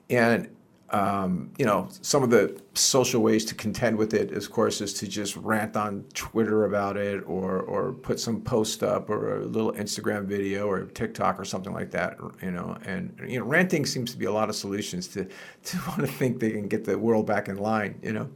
[0.08, 0.48] And
[0.90, 4.94] um, you know, some of the social ways to contend with it, of course, is
[4.94, 9.46] to just rant on Twitter about it, or or put some post up, or a
[9.46, 12.16] little Instagram video, or TikTok, or something like that.
[12.40, 15.24] You know, and you know, ranting seems to be a lot of solutions to
[15.64, 17.98] to want to think they can get the world back in line.
[18.00, 18.30] You know,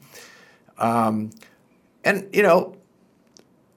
[0.79, 1.31] um,
[2.03, 2.78] and you know,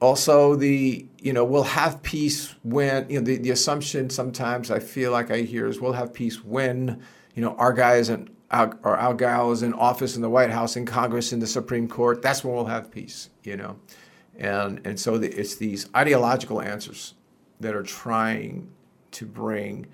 [0.02, 4.80] also the you know we'll have peace when you know the, the assumption sometimes I
[4.80, 7.02] feel like I hear is we'll have peace when
[7.36, 10.50] you know our guy isn't our, or our gal is in office in the White
[10.50, 12.22] House, in Congress, in the Supreme Court.
[12.22, 13.78] That's when we'll have peace, you know.
[14.38, 17.14] And and so the, it's these ideological answers
[17.60, 18.70] that are trying
[19.12, 19.88] to bring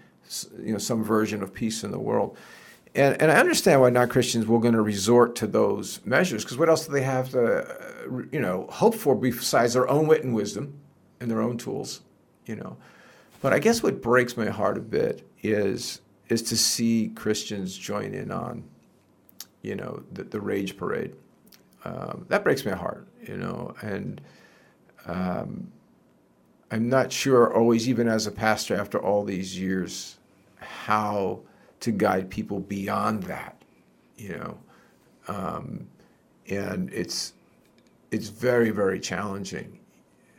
[0.60, 2.38] you know some version of peace in the world.
[2.98, 6.68] And, and I understand why non-Christians were going to resort to those measures because what
[6.68, 10.80] else do they have to, you know, hope for besides their own wit and wisdom
[11.20, 12.02] and their own tools,
[12.48, 12.76] you know?
[13.40, 18.14] But I guess what breaks my heart a bit is is to see Christians join
[18.14, 18.64] in on,
[19.62, 21.14] you know, the, the rage parade.
[21.86, 24.20] Um, that breaks my heart, you know, and
[25.06, 25.72] um,
[26.72, 30.18] I'm not sure always, even as a pastor after all these years,
[30.58, 31.42] how
[31.80, 33.62] to guide people beyond that,
[34.18, 34.58] you know,
[35.28, 35.88] um,
[36.50, 37.34] and it's
[38.12, 39.80] it's very very challenging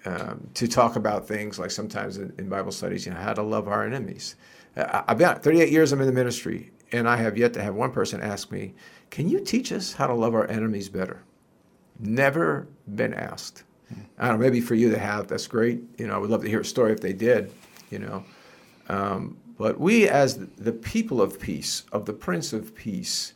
[0.05, 3.43] um, to talk about things like sometimes in, in Bible studies, you know, how to
[3.43, 4.37] love our enemies.
[4.77, 7.91] I've been 38 years I'm in the ministry, and I have yet to have one
[7.91, 8.75] person ask me,
[9.11, 11.23] "Can you teach us how to love our enemies better?"
[11.99, 13.65] Never been asked.
[14.19, 14.45] I don't know.
[14.45, 15.83] Maybe for you to have, that's great.
[15.99, 17.53] You know, I would love to hear a story if they did.
[17.91, 18.25] You know,
[18.89, 23.35] um, but we as the people of peace, of the Prince of Peace,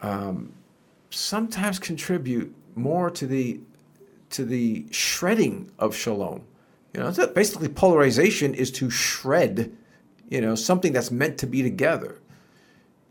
[0.00, 0.52] um,
[1.10, 3.60] sometimes contribute more to the
[4.30, 6.44] to the shredding of shalom.
[6.94, 9.76] You know, basically polarization is to shred
[10.28, 12.20] you know, something that's meant to be together.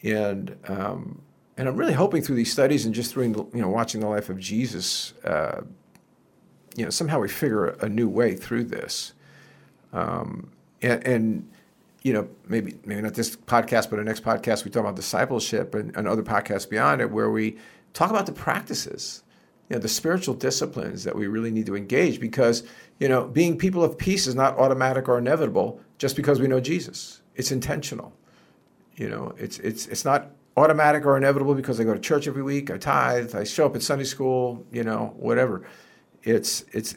[0.03, 1.21] And um,
[1.57, 4.29] and I'm really hoping through these studies and just through you know watching the life
[4.29, 5.61] of Jesus, uh,
[6.75, 9.13] you know, somehow we figure a, new way through this.
[9.93, 10.51] Um,
[10.81, 11.49] and, and,
[12.05, 15.73] you know, maybe maybe not this podcast, but our next podcast we talk about discipleship
[15.73, 17.57] and, and other podcasts beyond it, where we
[17.93, 19.23] talk about the practices
[19.69, 22.61] you know, the spiritual disciplines that we really need to engage because,
[22.99, 26.59] you know, being people of peace is not automatic or inevitable just because we know
[26.59, 27.23] Jesus.
[27.33, 28.13] It's intentional.
[28.95, 32.43] You know, it's it's it's not automatic or inevitable because I go to church every
[32.43, 35.65] week, I tithe, I show up at Sunday school, you know, whatever.
[36.21, 36.95] It's it's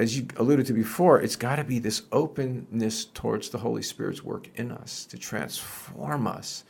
[0.00, 4.24] as you alluded to before, it's got to be this openness towards the Holy Spirit's
[4.24, 6.64] work in us to transform us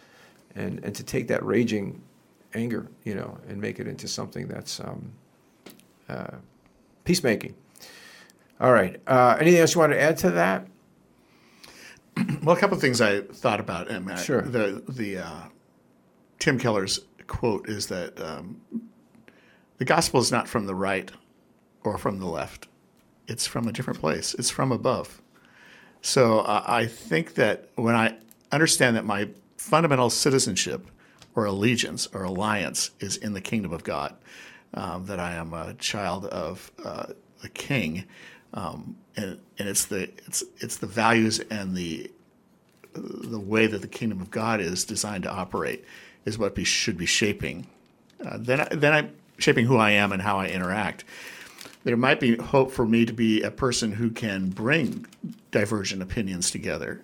[0.57, 2.03] and, and to take that raging
[2.55, 5.13] anger, you know, and make it into something that's um,
[6.09, 6.39] uh,
[7.05, 7.55] peacemaking.
[8.61, 9.01] All right.
[9.07, 10.67] Uh, anything else you want to add to that?
[12.43, 13.91] Well, a couple of things I thought about.
[13.91, 14.43] Um, sure.
[14.43, 15.43] The the uh,
[16.39, 18.61] Tim Keller's quote is that um,
[19.79, 21.11] the gospel is not from the right
[21.85, 22.67] or from the left;
[23.31, 24.35] it's from a different place.
[24.35, 25.23] It's from above.
[26.03, 28.17] So uh, I think that when I
[28.51, 30.87] understand that my fundamental citizenship
[31.37, 34.17] or allegiance or alliance is in the kingdom of God,
[34.75, 37.07] um, that I am a child of uh,
[37.43, 38.05] the King,
[38.53, 42.11] um, and, and it's the it's it's the values and the
[42.95, 45.85] the way that the kingdom of God is designed to operate
[46.25, 47.67] is what be, should be shaping.
[48.25, 51.05] Uh, then then I'm shaping who I am and how I interact.
[51.83, 55.07] There might be hope for me to be a person who can bring
[55.51, 57.03] divergent opinions together,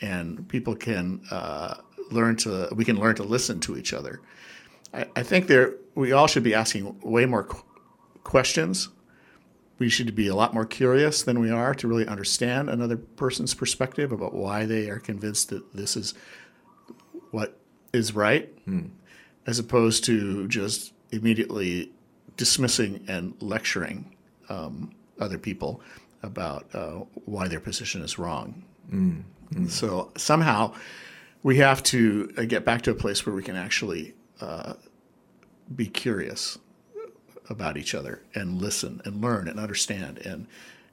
[0.00, 1.76] and people can uh,
[2.10, 4.20] learn to we can learn to listen to each other.
[4.92, 7.62] I, I think there we all should be asking way more qu-
[8.24, 8.88] questions.
[9.78, 13.54] We should be a lot more curious than we are to really understand another person's
[13.54, 16.14] perspective about why they are convinced that this is
[17.30, 17.60] what
[17.92, 18.52] is right,
[19.46, 21.92] as opposed to just immediately
[22.36, 24.15] dismissing and lecturing
[24.48, 25.80] um, other people
[26.22, 28.64] about uh, why their position is wrong.
[29.68, 30.74] So somehow
[31.42, 34.74] we have to uh, get back to a place where we can actually uh,
[35.74, 36.58] be curious
[37.48, 40.46] about each other and listen and learn and understand and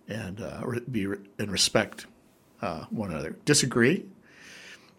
[0.08, 0.62] and uh,
[0.92, 1.06] be
[1.40, 2.06] and respect
[2.62, 3.36] uh, one another.
[3.46, 4.06] Disagree.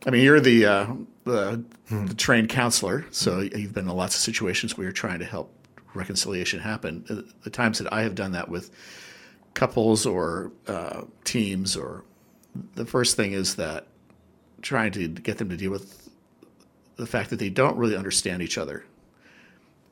[0.07, 0.87] I mean, you're the uh,
[1.25, 5.25] the, the trained counselor, so you've been in lots of situations where you're trying to
[5.25, 5.51] help
[5.95, 7.05] reconciliation happen.
[7.09, 8.71] Uh, The times that I have done that with
[9.55, 12.05] couples or uh, teams, or
[12.75, 13.87] the first thing is that
[14.63, 16.09] trying to get them to deal with
[16.97, 18.85] the fact that they don't really understand each other.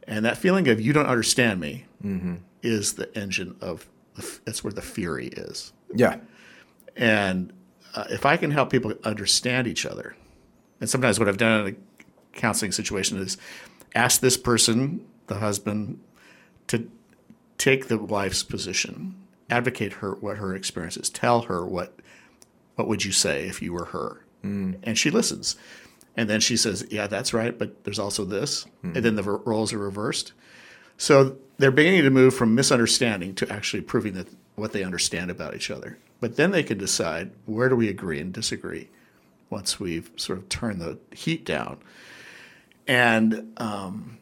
[0.09, 1.87] And that feeling of you don't understand me
[2.62, 3.88] is the engine of
[4.45, 5.73] that's where the fury is.
[5.95, 6.17] Yeah.
[6.97, 7.53] And
[7.95, 10.17] uh, if I can help people understand each other,
[10.81, 13.37] and sometimes what I've done in a counseling situation is
[13.95, 16.01] ask this person, the husband,
[16.69, 16.89] to
[17.59, 19.15] take the wife's position,
[19.51, 21.95] advocate her what her experience is, tell her what
[22.77, 24.25] what would you say if you were her,
[24.83, 25.57] and she listens,
[26.17, 29.73] and then she says, "Yeah, that's right, but there's also this," and then the roles
[29.73, 30.33] are reversed.
[30.97, 35.55] So they're beginning to move from misunderstanding to actually proving that what they understand about
[35.55, 35.99] each other.
[36.21, 38.89] But then they can decide where do we agree and disagree
[39.51, 41.79] once we've sort of turned the heat down.
[42.87, 44.19] And um,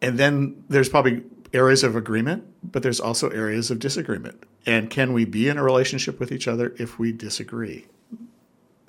[0.00, 4.42] and then there's probably areas of agreement, but there's also areas of disagreement.
[4.66, 7.86] And can we be in a relationship with each other if we disagree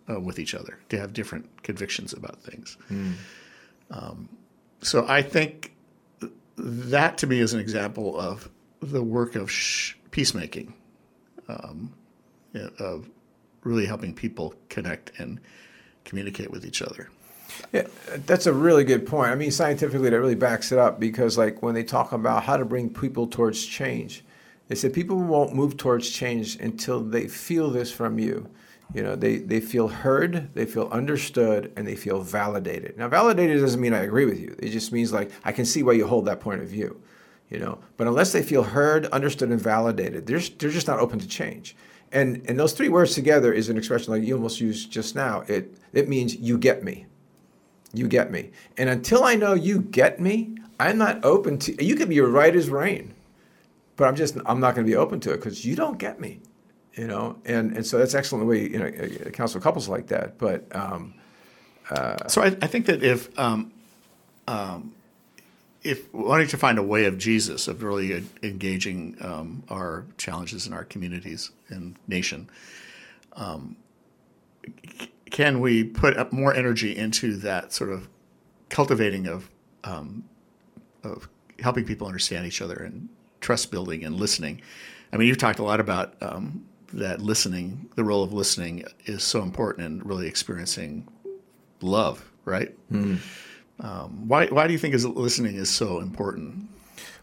[0.10, 2.78] uh, with each other to have different convictions about things?
[3.92, 4.30] Um,
[4.82, 5.74] so I think
[6.58, 8.50] that to me is an example of
[8.82, 10.74] the work of sh- peacemaking,
[11.48, 11.94] um,
[12.80, 13.10] of
[13.64, 15.40] really helping people connect and
[16.06, 17.10] communicate with each other.
[17.72, 17.88] Yeah,
[18.26, 19.32] that's a really good point.
[19.32, 22.58] I mean, scientifically, that really backs it up because, like, when they talk about how
[22.58, 24.24] to bring people towards change,
[24.68, 28.50] they said people won't move towards change until they feel this from you.
[28.94, 32.98] You know, they, they feel heard, they feel understood, and they feel validated.
[32.98, 34.56] Now, validated doesn't mean I agree with you.
[34.58, 37.00] It just means, like, I can see why you hold that point of view.
[37.50, 41.18] You know, but unless they feel heard, understood, and validated, they're, they're just not open
[41.18, 41.76] to change.
[42.12, 45.42] And, and those three words together is an expression like you almost used just now.
[45.48, 47.08] It, it means you get me.
[47.94, 48.52] You get me.
[48.78, 51.84] And until I know you get me, I'm not open to.
[51.84, 53.14] You could be right as rain,
[53.98, 56.20] but I'm just I'm not going to be open to it because you don't get
[56.20, 56.40] me.
[56.94, 58.92] You know, and and so that's excellent way you know
[59.32, 60.38] counsel couples like that.
[60.38, 61.14] But um,
[61.90, 63.72] uh, So I, I think that if um,
[64.48, 64.94] um,
[65.84, 70.74] if wanting to find a way of Jesus of really engaging um, our challenges in
[70.74, 72.50] our communities and nation,
[73.34, 73.76] um,
[75.32, 78.08] can we put up more energy into that sort of
[78.70, 79.50] cultivating of
[79.84, 80.24] um,
[81.04, 83.10] of helping people understand each other and
[83.42, 84.62] trust building and listening?
[85.12, 87.90] I mean, you've talked a lot about um, that listening.
[87.96, 91.08] The role of listening is so important in really experiencing
[91.82, 92.76] love, right?
[93.82, 96.68] Um, why why do you think is listening is so important?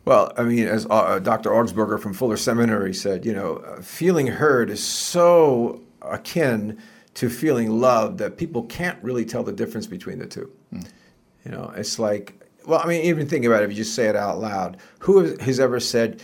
[0.05, 1.51] Well, I mean, as uh, Dr.
[1.51, 6.81] Augsburger from Fuller Seminary said, you know, uh, feeling heard is so akin
[7.17, 10.51] to feeling loved that people can't really tell the difference between the two.
[10.73, 12.35] You know, it's like,
[12.67, 14.79] well, I mean, even think about it, if you just say it out loud.
[15.01, 16.21] Who has- has ever said,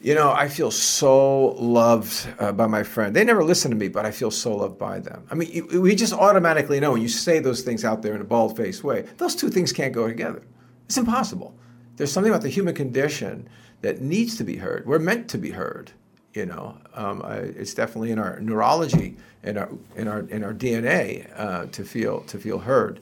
[0.00, 3.16] you know, I feel so loved uh, by my friend.
[3.16, 5.24] They never listen to me, but I feel so loved by them.
[5.30, 8.20] I mean, you, we just automatically know when you say those things out there in
[8.20, 10.42] a bald faced way, those two things can't go together.
[10.84, 11.56] It's impossible.
[11.96, 13.48] There's something about the human condition
[13.80, 14.86] that needs to be heard.
[14.86, 15.92] We're meant to be heard.
[16.36, 20.52] You know, um, I, it's definitely in our neurology, in our in our in our
[20.52, 23.00] DNA uh, to feel to feel heard,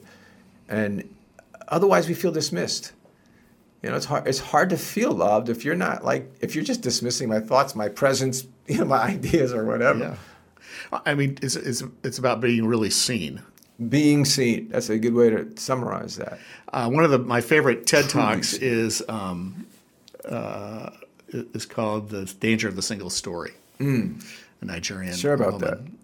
[0.69, 1.13] and
[1.67, 2.93] otherwise we feel dismissed.
[3.83, 4.25] You know, it's hard.
[4.25, 7.75] It's hard to feel loved if you're not like if you're just dismissing my thoughts,
[7.75, 10.17] my presence, you know, my ideas or whatever.
[10.91, 13.41] Yeah, I mean, it's it's it's about being really seen.
[13.89, 14.69] Being seen.
[14.69, 16.39] That's a good way to summarize that.
[16.71, 19.67] Uh, one of the my favorite TED talks is um,
[20.23, 20.91] uh,
[21.29, 23.53] is called "The Danger of the Single Story."
[24.61, 25.13] A Nigerian.
[25.13, 25.97] Sure about woman.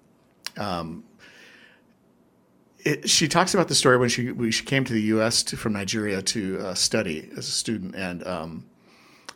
[2.84, 5.44] it, she talks about the story when she when she came to the U.S.
[5.44, 8.66] To, from Nigeria to uh, study as a student, and um,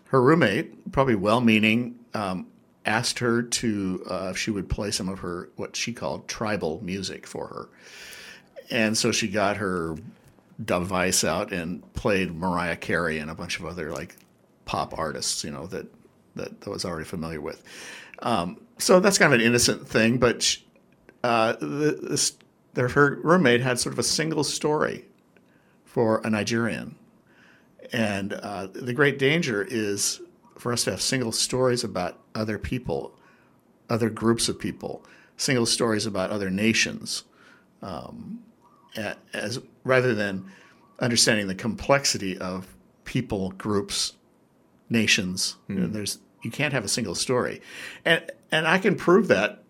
[0.05, 2.47] her roommate, probably well-meaning, um,
[2.86, 6.83] asked her to uh, if she would play some of her what she called tribal
[6.83, 7.69] music for her,
[8.69, 9.95] and so she got her
[10.63, 14.15] device out and played Mariah Carey and a bunch of other like
[14.66, 15.88] pop artists, you know that
[16.36, 17.63] that, that I was already familiar with.
[18.20, 20.57] Um, so that's kind of an innocent thing, but
[21.24, 22.34] uh, the,
[22.74, 25.05] their, her roommate had sort of a single story
[25.84, 26.95] for a Nigerian.
[27.93, 30.22] And uh, the great danger is
[30.57, 33.18] for us to have single stories about other people,
[33.89, 35.05] other groups of people,
[35.38, 37.24] single stories about other nations,
[37.82, 38.39] um,
[39.34, 40.51] as rather than
[40.99, 44.13] understanding the complexity of people, groups,
[44.89, 45.55] nations.
[45.69, 45.75] Mm.
[45.75, 47.61] You know, there's you can't have a single story,
[48.03, 49.63] and and I can prove that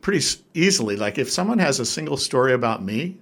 [0.00, 0.96] pretty easily.
[0.96, 3.18] Like if someone has a single story about me,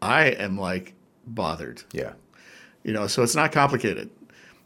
[0.00, 0.94] I am like
[1.26, 1.82] bothered.
[1.92, 2.12] Yeah,
[2.82, 3.06] you know.
[3.06, 4.10] So it's not complicated.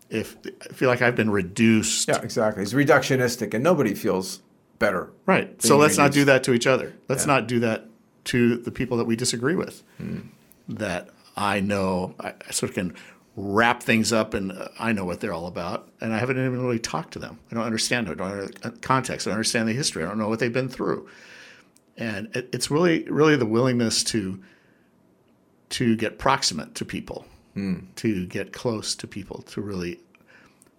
[0.09, 2.09] If I feel like I've been reduced.
[2.09, 2.63] Yeah, exactly.
[2.63, 4.41] It's reductionistic, and nobody feels
[4.79, 5.11] better.
[5.27, 5.61] Right.
[5.63, 5.99] So let's reduced.
[5.99, 6.95] not do that to each other.
[7.09, 7.35] Let's yeah.
[7.35, 7.87] not do that
[8.25, 9.83] to the people that we disagree with.
[10.01, 10.29] Mm.
[10.69, 12.95] That I know I, I sort of can
[13.37, 15.89] wrap things up and uh, I know what they're all about.
[16.01, 17.39] And I haven't even really talked to them.
[17.51, 18.13] I don't understand it.
[18.13, 19.27] I don't understand context.
[19.27, 20.03] I don't understand the history.
[20.03, 21.09] I don't know what they've been through.
[21.99, 24.43] And it, it's really, really the willingness to
[25.69, 27.27] to get proximate to people,
[27.57, 27.85] mm.
[27.97, 29.99] to get close to people, to really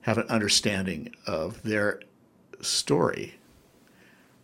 [0.01, 1.99] have an understanding of their
[2.61, 3.35] story.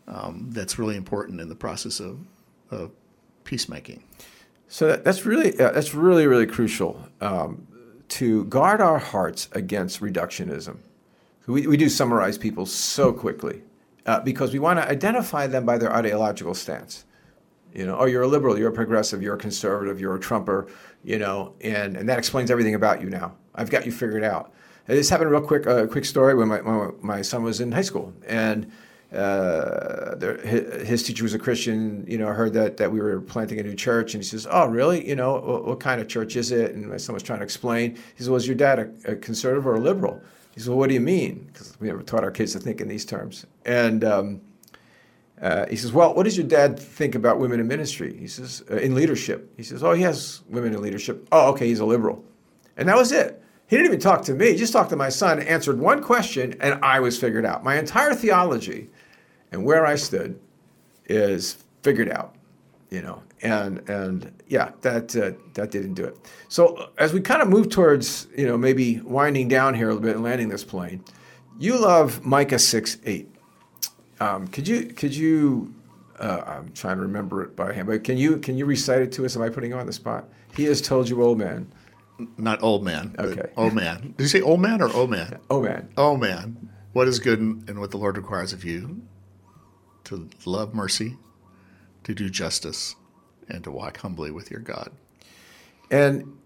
[0.05, 2.19] Um, that's really important in the process of,
[2.69, 2.91] of
[3.45, 4.03] peacemaking.
[4.67, 7.67] So that, that's really uh, that's really really crucial um,
[8.09, 10.77] to guard our hearts against reductionism.
[11.47, 13.63] We, we do summarize people so quickly
[14.05, 17.05] uh, because we want to identify them by their ideological stance.
[17.73, 20.67] You know, oh, you're a liberal, you're a progressive, you're a conservative, you're a Trumper,
[21.03, 23.35] you know, and, and that explains everything about you now.
[23.55, 24.53] I've got you figured out.
[24.85, 27.71] This happened real quick, a uh, quick story when my, my, my son was in
[27.71, 28.13] high school.
[28.27, 28.71] And
[29.13, 32.03] uh, his, teacher was a Christian.
[32.07, 34.65] You know, heard that that we were planting a new church, and he says, "Oh,
[34.65, 35.07] really?
[35.07, 37.43] You know, what, what kind of church is it?" And my son was trying to
[37.43, 37.95] explain.
[37.95, 40.19] He says, "Was your dad a, a, conservative or a liberal?"
[40.53, 42.81] He says, "Well, what do you mean?" Because we never taught our kids to think
[42.81, 43.45] in these terms.
[43.65, 44.41] And um,
[45.39, 48.63] uh, he says, "Well, what does your dad think about women in ministry?" He says,
[48.71, 51.85] uh, "In leadership." He says, "Oh, he has women in leadership." Oh, okay, he's a
[51.85, 52.23] liberal,
[52.77, 53.43] and that was it.
[53.67, 54.51] He didn't even talk to me.
[54.51, 57.63] He just talked to my son, answered one question, and I was figured out.
[57.63, 58.89] My entire theology
[59.53, 60.37] and where I stood
[61.05, 62.35] is figured out,
[62.89, 66.17] you know, and and yeah, that uh, that didn't do it.
[66.49, 70.05] So as we kind of move towards, you know, maybe winding down here a little
[70.05, 71.03] bit and landing this plane,
[71.59, 73.29] you love Micah six eight.
[74.19, 75.73] Um, could you could you?
[76.19, 79.11] Uh, I'm trying to remember it by hand, but can you can you recite it
[79.13, 79.35] to us?
[79.35, 80.29] Am I putting you on the spot?
[80.55, 81.71] He has told you, old man.
[82.37, 83.15] Not old man.
[83.17, 83.49] Okay.
[83.57, 84.13] Old man.
[84.17, 85.39] Did you say old man or old man?
[85.49, 85.89] Old man.
[85.97, 86.69] Old man.
[86.93, 89.01] What is good and what the Lord requires of you
[90.05, 91.17] to love mercy,
[92.03, 92.95] to do justice,
[93.49, 94.91] and to walk humbly with your God.
[95.91, 96.37] And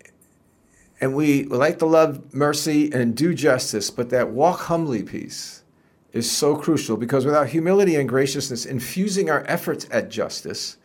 [0.99, 5.63] and we like to love mercy and do justice, but that walk humbly piece
[6.11, 10.77] is so crucial because without humility and graciousness infusing our efforts at justice,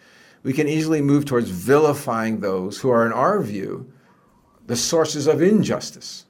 [0.43, 3.91] we can easily move towards vilifying those who are, in our view,
[4.67, 6.27] the sources of injustice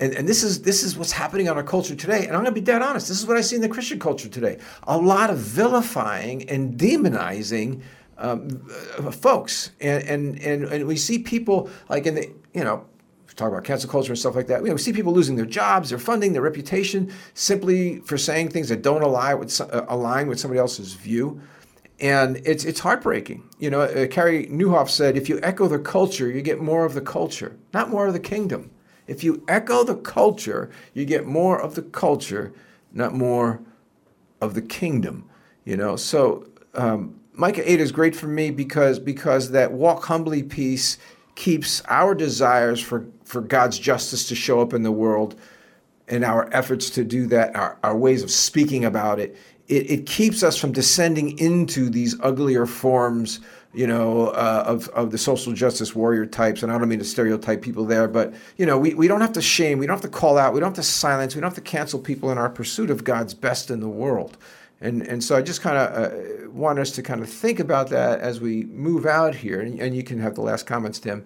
[0.00, 2.26] and, and this is this is what's happening in our culture today.
[2.26, 3.08] And I'm going to be dead honest.
[3.08, 4.58] This is what I see in the Christian culture today.
[4.84, 7.82] A lot of vilifying and demonizing
[8.16, 8.68] um,
[8.98, 12.84] uh, folks, and, and and and we see people like in the you know
[13.36, 14.60] talk about cancel culture and stuff like that.
[14.60, 18.50] You know, we see people losing their jobs, their funding, their reputation simply for saying
[18.50, 21.40] things that don't align with uh, align with somebody else's view.
[22.00, 23.48] And it's it's heartbreaking.
[23.58, 26.94] You know, uh, Carey Nieuwhof said, "If you echo the culture, you get more of
[26.94, 28.70] the culture, not more of the kingdom."
[29.08, 32.52] If you echo the culture, you get more of the culture,
[32.92, 33.60] not more
[34.40, 35.28] of the kingdom.
[35.64, 40.42] You know, so um, Micah 8 is great for me because because that walk humbly
[40.42, 40.98] piece
[41.34, 45.36] keeps our desires for, for God's justice to show up in the world
[46.08, 49.36] and our efforts to do that, our, our ways of speaking about it,
[49.68, 53.40] it, it keeps us from descending into these uglier forms
[53.78, 56.64] you know, uh, of, of the social justice warrior types.
[56.64, 59.34] And I don't mean to stereotype people there, but, you know, we, we don't have
[59.34, 61.50] to shame, we don't have to call out, we don't have to silence, we don't
[61.50, 64.36] have to cancel people in our pursuit of God's best in the world.
[64.80, 67.88] And, and so I just kind of uh, want us to kind of think about
[67.90, 69.60] that as we move out here.
[69.60, 71.24] And, and you can have the last comments, Tim,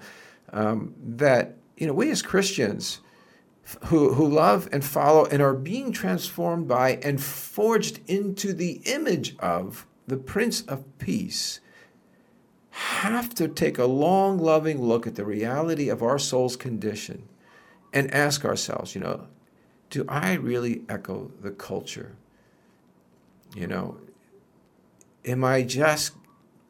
[0.53, 3.01] um, that, you know, we as Christians,
[3.87, 9.39] who, who love and follow and are being transformed by and forged into the image
[9.39, 11.61] of the Prince of Peace
[13.03, 17.29] have to take a long, loving look at the reality of our soul's condition
[17.93, 19.27] and ask ourselves, you know,
[19.91, 22.15] do I really echo the culture?
[23.57, 23.99] You know,
[25.25, 26.13] am I just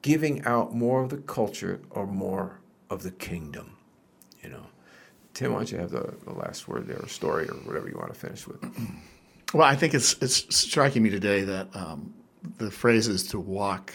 [0.01, 3.77] giving out more of the culture or more of the kingdom?
[4.43, 4.67] You know,
[5.35, 7.97] Tim, why don't you have the, the last word there, or story, or whatever you
[7.97, 8.65] want to finish with?
[9.55, 12.15] Well, I think it's it's striking me today that um,
[12.57, 13.93] the phrase is to walk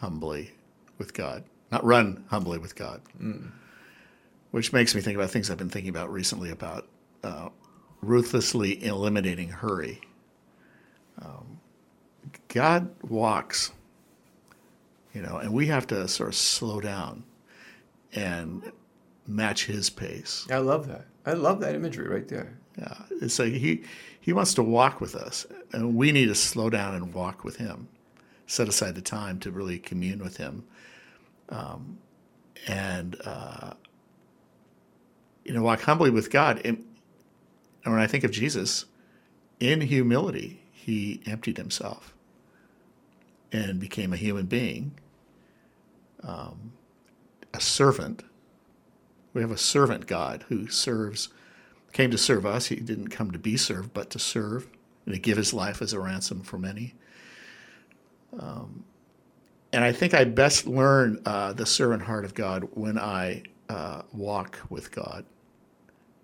[0.00, 0.50] humbly
[0.98, 3.50] with God, not run humbly with God, mm.
[4.50, 6.86] which makes me think about things I've been thinking about recently about
[7.22, 7.48] uh,
[8.02, 10.00] ruthlessly eliminating hurry.
[11.22, 11.60] Um,
[12.48, 13.72] God walks,
[15.14, 17.24] you know, and we have to sort of slow down
[18.14, 18.72] and
[19.26, 20.46] match His pace.
[20.50, 21.06] I love that.
[21.26, 22.58] I love that imagery right there.
[22.78, 23.82] Yeah, it's like he
[24.20, 27.56] he wants to walk with us, and we need to slow down and walk with
[27.56, 27.88] him.
[28.46, 30.64] Set aside the time to really commune with him,
[31.48, 31.98] um,
[32.66, 33.74] and uh,
[35.44, 36.60] you know, walk humbly with God.
[36.64, 36.84] And,
[37.84, 38.84] and when I think of Jesus,
[39.58, 42.14] in humility, he emptied himself
[43.50, 44.92] and became a human being,
[46.22, 46.72] um,
[47.54, 48.22] a servant.
[49.32, 51.30] We have a servant God who serves
[51.92, 52.66] came to serve us.
[52.66, 54.68] He didn't come to be served, but to serve
[55.06, 56.94] and to give his life as a ransom for many.
[58.38, 58.84] Um,
[59.72, 64.02] and I think I best learn uh, the servant heart of God when I uh,
[64.12, 65.24] walk with God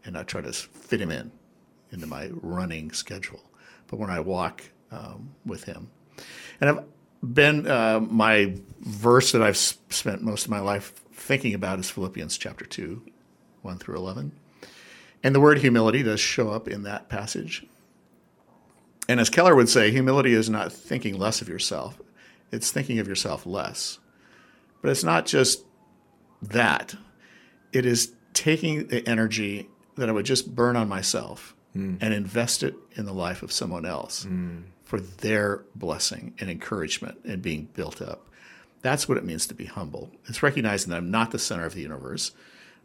[0.04, 1.30] and I try to fit him in
[1.90, 3.42] into my running schedule.
[3.86, 5.90] But when I walk um, with him,
[6.60, 6.84] and I've
[7.34, 12.36] been uh, my verse that I've spent most of my life thinking about is Philippians
[12.38, 13.02] chapter two,
[13.62, 14.32] one through eleven.
[15.22, 17.66] And the word humility does show up in that passage.
[19.08, 21.98] And as Keller would say, humility is not thinking less of yourself,
[22.54, 23.98] it's thinking of yourself less.
[24.80, 25.64] But it's not just
[26.42, 26.94] that,
[27.72, 31.98] it is taking the energy that I would just burn on myself mm.
[32.00, 34.64] and invest it in the life of someone else mm.
[34.82, 38.28] for their blessing and encouragement and being built up.
[38.82, 40.10] That's what it means to be humble.
[40.26, 42.32] It's recognizing that I'm not the center of the universe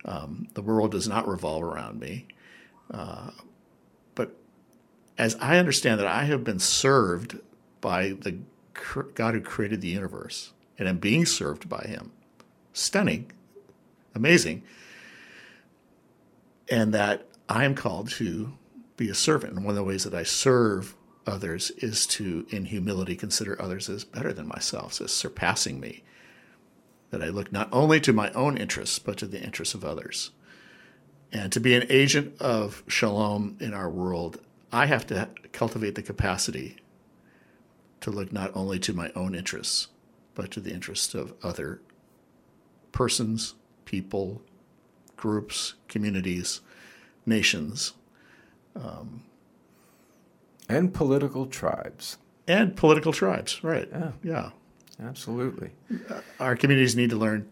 [0.05, 2.28] um, the world does not revolve around me.
[2.91, 3.32] Uh,
[4.15, 4.36] but
[5.17, 7.39] as I understand that I have been served
[7.82, 8.39] by the
[9.15, 12.11] God who created the universe, and I'm being served by Him.
[12.74, 13.32] Stunning,
[14.15, 14.63] amazing.
[16.70, 18.53] And that I am called to
[18.95, 19.53] be a servant.
[19.53, 20.95] And one of the ways that I serve
[21.26, 26.03] others is to, in humility, consider others as better than myself, as surpassing me,
[27.11, 30.32] that I look not only to my own interests, but to the interests of others.
[31.32, 34.39] And to be an agent of shalom in our world,
[34.72, 36.78] I have to cultivate the capacity
[38.02, 39.88] to look not only to my own interests,
[40.36, 41.82] but to the interests of other
[42.91, 44.41] persons, people,
[45.18, 46.62] groups, communities,
[47.26, 47.93] nations.
[48.76, 49.24] Um,
[50.68, 52.18] and political tribes.
[52.47, 53.88] And political tribes, right.
[53.91, 54.12] Yeah.
[54.24, 54.50] Yeah.
[55.02, 55.72] Absolutely.
[56.39, 57.47] Our communities need to learn,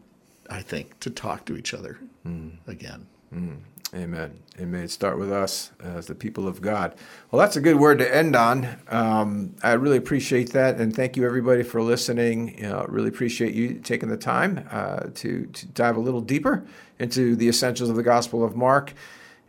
[0.49, 2.57] I think, to talk to each other mm.
[2.67, 3.07] again.
[3.33, 3.59] Mm.
[3.93, 4.39] Amen.
[4.59, 6.95] It may it start with us as the people of God.
[7.31, 8.67] Well, that's a good word to end on.
[8.89, 12.57] Um, I really appreciate that, and thank you everybody for listening.
[12.57, 16.65] You know, really appreciate you taking the time uh, to, to dive a little deeper
[16.99, 18.93] into the essentials of the Gospel of Mark.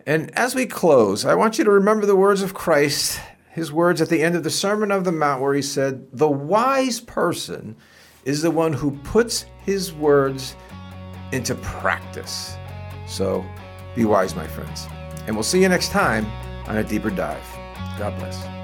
[0.07, 3.21] And as we close, I want you to remember the words of Christ
[3.59, 6.29] his words at the end of the Sermon of the Mount, where he said, The
[6.29, 7.77] wise person
[8.25, 10.55] is the one who puts his words
[11.33, 12.57] into practice.
[13.07, 13.45] So
[13.95, 14.87] be wise, my friends.
[15.27, 16.27] And we'll see you next time
[16.67, 17.45] on a deeper dive.
[17.99, 18.58] God bless.